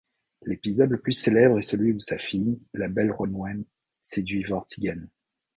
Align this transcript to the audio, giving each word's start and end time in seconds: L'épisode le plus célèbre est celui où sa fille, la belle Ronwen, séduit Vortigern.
L'épisode 0.47 0.89
le 0.89 0.99
plus 0.99 1.11
célèbre 1.13 1.59
est 1.59 1.61
celui 1.61 1.91
où 1.91 1.99
sa 1.99 2.17
fille, 2.17 2.59
la 2.73 2.87
belle 2.87 3.11
Ronwen, 3.11 3.65
séduit 3.99 4.41
Vortigern. 4.41 5.07